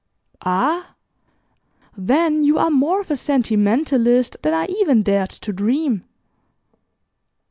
[0.43, 0.95] "Ah?
[1.95, 6.05] Then you are more of a sentimentalist than I even dared to dream."